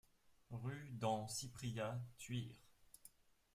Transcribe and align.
Rue 0.49 0.89
d'en 0.99 1.27
Cypria, 1.27 2.01
Thuir 2.17 2.59